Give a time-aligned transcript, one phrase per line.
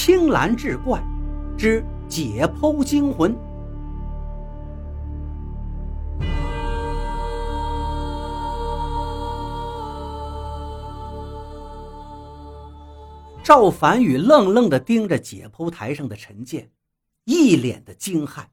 [0.00, 1.02] 青蓝志怪
[1.58, 3.36] 之解剖惊魂。
[13.42, 16.70] 赵凡宇愣愣地盯着解剖台上的陈建，
[17.24, 18.46] 一脸的惊骇。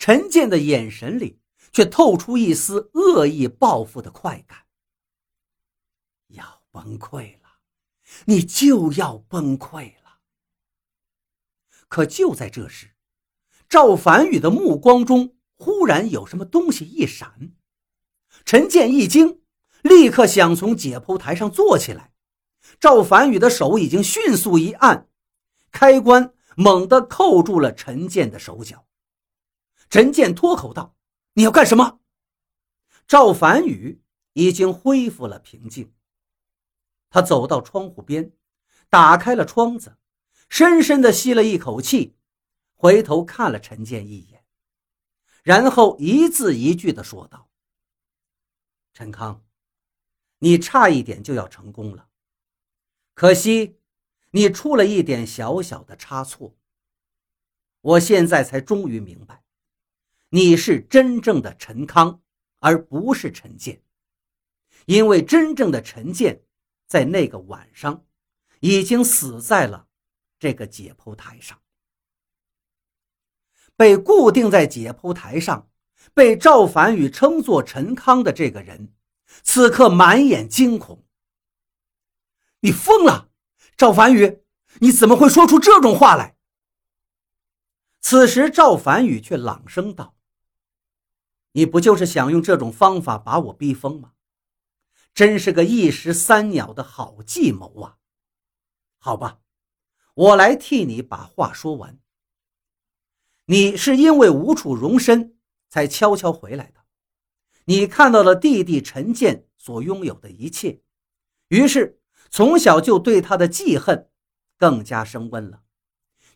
[0.00, 1.38] 陈建的眼神里
[1.72, 4.58] 却透出一丝恶意报复的快感。
[6.26, 7.48] 要崩溃了，
[8.24, 9.97] 你就要崩溃了。
[11.88, 12.94] 可就在这时，
[13.68, 17.52] 赵凡宇的目光中忽然有什么东西一闪，
[18.44, 19.40] 陈建一惊，
[19.82, 22.12] 立刻想从解剖台上坐起来。
[22.78, 25.08] 赵凡宇的手已经迅速一按，
[25.72, 28.86] 开关猛地扣住了陈建的手脚。
[29.88, 30.94] 陈建脱口道
[31.34, 32.00] ：“你要干什么？”
[33.08, 34.02] 赵凡宇
[34.34, 35.92] 已经恢复了平静，
[37.08, 38.32] 他走到窗户边，
[38.90, 39.96] 打开了窗子，
[40.48, 42.16] 深深地吸了一口气，
[42.74, 44.44] 回头看了陈建一眼，
[45.42, 47.48] 然后一字一句地说道
[48.94, 49.44] ：“陈康，
[50.38, 52.08] 你差一点就要成功了。”
[53.14, 53.78] 可惜，
[54.30, 56.56] 你出了一点小小的差错。
[57.80, 59.42] 我现在才终于明白，
[60.30, 62.22] 你是真正的陈康，
[62.60, 63.82] 而不是陈建。
[64.86, 66.42] 因为真正的陈建，
[66.86, 68.06] 在那个晚上，
[68.60, 69.87] 已经死在了
[70.38, 71.60] 这个解剖台上。
[73.76, 75.70] 被固定在解剖台上，
[76.12, 78.92] 被赵凡宇称作陈康的这个人，
[79.42, 81.04] 此刻满眼惊恐。
[82.60, 83.30] 你疯了，
[83.76, 84.42] 赵凡宇！
[84.80, 86.36] 你怎么会说出这种话来？
[88.00, 90.16] 此时，赵凡宇却朗声道
[91.52, 94.12] ：“你不就是想用这种方法把我逼疯吗？
[95.14, 97.98] 真是个一石三鸟的好计谋啊！
[98.98, 99.38] 好吧，
[100.18, 101.96] 我来替你把话说完。
[103.46, 105.36] 你是因为无处容身
[105.68, 106.80] 才悄悄回来的，
[107.66, 110.80] 你看到了弟弟陈建所拥有的一切，
[111.48, 111.96] 于是。”
[112.30, 114.10] 从小就对他的记恨
[114.58, 115.62] 更加升温了。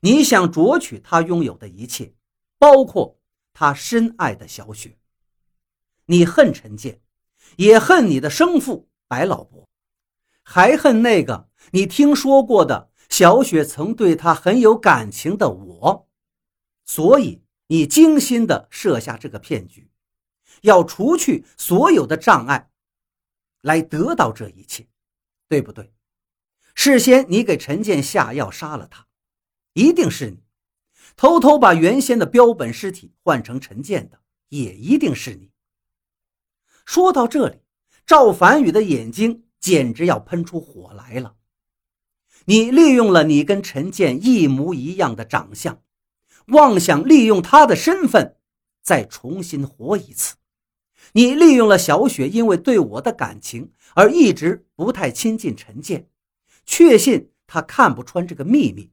[0.00, 2.14] 你想夺取他拥有的一切，
[2.56, 3.20] 包括
[3.52, 4.96] 他深爱的小雪。
[6.06, 7.02] 你恨陈建，
[7.56, 9.68] 也恨你的生父白老伯，
[10.42, 16.08] 还恨那个你听说过的小雪曾对他很有感情的我。
[16.86, 19.90] 所以你精心的设下这个骗局，
[20.62, 22.70] 要除去所有的障碍，
[23.60, 24.88] 来得到这一切。
[25.46, 25.92] 对不对？
[26.74, 29.06] 事先你给陈建下药杀了他，
[29.74, 30.38] 一定是你；
[31.14, 35.50] 偷偷把原先的标本尸体换成陈建的，也一定是你。
[36.86, 37.60] 说到这里，
[38.06, 41.36] 赵凡宇的眼睛简直要喷出火来了。
[42.46, 45.80] 你利用了你跟陈建一模一样的长相，
[46.48, 48.36] 妄想利用他的身份
[48.82, 50.36] 再重新活一次。
[51.12, 56.08] 你利用了小雪，因为对我的感情而一直不太亲近陈建，
[56.64, 58.90] 确信他看不穿这个秘密。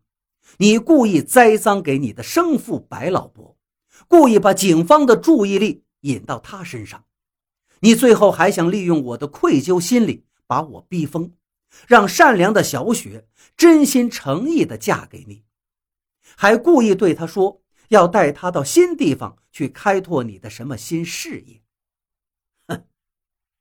[0.58, 3.56] 你故意栽赃给你的生父白老伯，
[4.08, 7.06] 故意把警方的注意力引到他身上。
[7.82, 11.32] 你最后还想利用我的愧疚心理把我逼疯，
[11.88, 15.46] 让善良的小雪真心诚意的嫁给你，
[16.36, 21.62] 还故意对他说要带他到新地方去开拓你的什么新事业。
[22.68, 22.86] 哼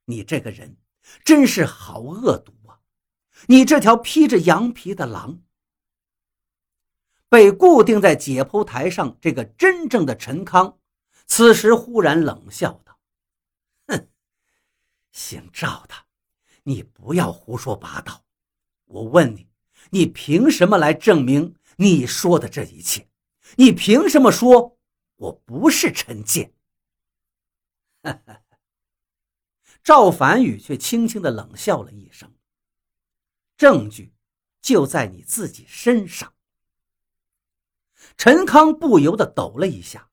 [0.04, 0.76] 你这个人
[1.24, 2.80] 真是好恶毒啊！
[3.46, 5.42] 你这条披着羊皮的狼，
[7.28, 10.78] 被固定在解剖台上，这个真正的陈康，
[11.26, 12.98] 此时忽然冷笑道
[13.88, 14.08] ：“哼，
[15.12, 15.94] 姓赵的，
[16.68, 18.26] 你不要胡说八道！
[18.84, 19.48] 我问你，
[19.88, 23.08] 你凭什么来证明你说的这一切？
[23.56, 24.78] 你凭什么说
[25.16, 26.52] 我不是陈建？”。
[29.82, 32.30] 赵凡宇却轻轻的冷笑了一声
[33.56, 34.12] ：“证据
[34.60, 36.34] 就在你自己身上。”
[38.18, 40.10] 陈康不由得抖了一下，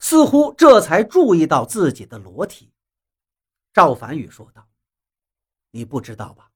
[0.00, 2.72] 似乎这才注意到自己的裸体。
[3.74, 4.66] 赵凡宇说道
[5.72, 6.52] ：“你不知道吧？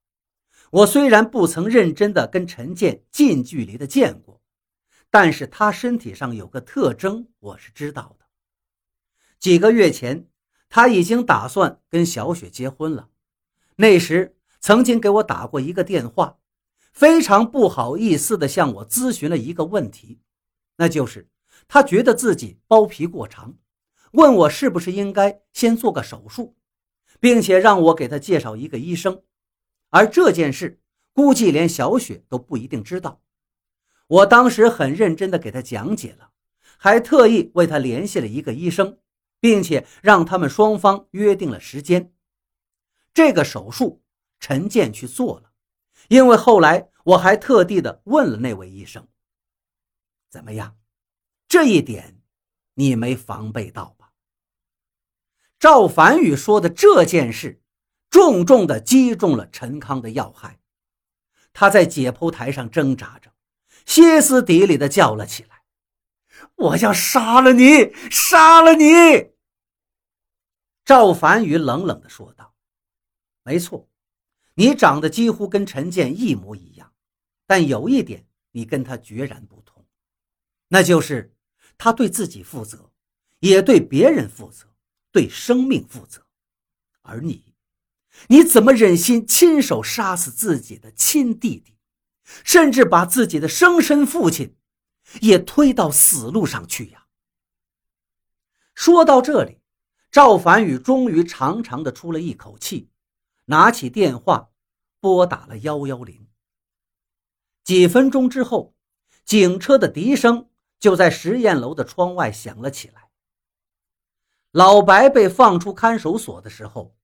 [0.71, 4.41] 我虽然不曾认真的跟陈建近距离的见过，
[5.11, 8.25] 但是他身体上有个特征，我是知道的。
[9.37, 10.27] 几个月前。”
[10.69, 13.07] 他已经打算跟小雪结婚了。
[13.77, 16.39] 那时曾经给我打过一个电话，
[16.91, 20.19] 非常不好意思地向我咨询了一个问题，
[20.75, 21.29] 那就是
[21.69, 23.57] 他觉得自己包皮过长，
[24.11, 26.56] 问我是不是应该先做个手术，
[27.19, 29.23] 并且让我给他介绍一个医生。
[29.89, 30.81] 而这件事
[31.13, 33.21] 估计连小雪都不一定知道。
[34.07, 36.31] 我当时很认真地给他讲解了，
[36.77, 38.99] 还特意为他联系了一个医生，
[39.39, 42.13] 并且让他们双方约定了时间。
[43.13, 44.01] 这个手术
[44.39, 45.51] 陈建去做了，
[46.07, 49.07] 因为后来我还特地的问了那位医生。
[50.29, 50.77] 怎么样？
[51.47, 52.21] 这一点
[52.75, 53.96] 你没防备到？
[55.59, 57.61] 赵凡宇说的这件事，
[58.09, 60.59] 重重的击中了陈康的要害。
[61.51, 63.31] 他在解剖台上挣扎着，
[63.85, 65.63] 歇斯底里的叫了起来
[66.55, 69.31] ：“我要杀了你，杀了你！”
[70.85, 72.53] 赵凡宇冷冷的说道
[73.41, 73.89] ：“没错，
[74.53, 76.93] 你长得几乎跟陈建一模一样，
[77.47, 79.83] 但有一点你跟他决然不同，
[80.67, 81.33] 那就是
[81.79, 82.91] 他对自己负责，
[83.39, 84.66] 也对别人负责，
[85.17, 86.27] 对生命负责，
[87.01, 87.43] 而你……”
[88.29, 91.75] 你怎么忍心亲手杀死自己的亲弟弟，
[92.43, 94.55] 甚至把自己的生身父亲
[95.21, 97.05] 也推到死路上去呀？
[98.73, 99.59] 说到这里，
[100.11, 102.89] 赵凡宇终于长长的出了一口气，
[103.45, 104.49] 拿起电话
[104.99, 106.27] 拨打了幺幺零。
[107.63, 108.75] 几分钟之后，
[109.25, 110.49] 警车的笛声
[110.79, 113.06] 就在实验楼的窗外响了起来。
[114.51, 116.95] 老白被放出看守所的时候。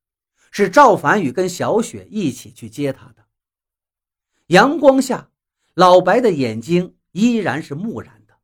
[0.56, 3.25] 是赵凡宇跟小雪一起去接他的。
[4.48, 5.31] 阳光下，
[5.74, 8.36] 老白的眼睛依然是木然的。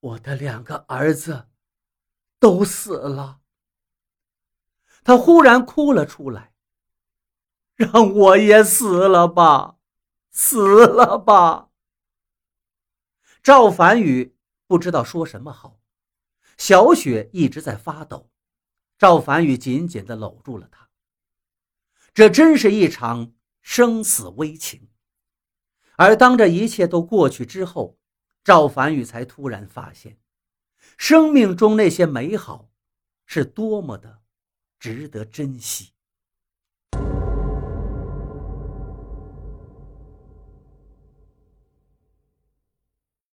[0.00, 1.46] 我的两个儿子
[2.40, 3.38] 都死了。
[5.04, 6.52] 他忽然哭了出来。
[7.76, 9.76] 让我也死了吧，
[10.32, 11.70] 死了吧。
[13.40, 14.36] 赵凡宇
[14.66, 15.78] 不知道说什么好。
[16.58, 18.30] 小雪一直在发抖。
[18.98, 20.88] 赵凡宇紧紧地搂住了她。
[22.14, 24.88] 这真是一场生死危情。
[25.96, 27.98] 而当这一切都过去之后，
[28.44, 30.18] 赵凡宇才突然发现，
[30.96, 32.70] 生命中那些美好，
[33.26, 34.22] 是多么的
[34.78, 35.92] 值得珍惜。